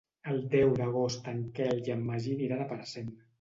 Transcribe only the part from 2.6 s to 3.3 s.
a Parcent.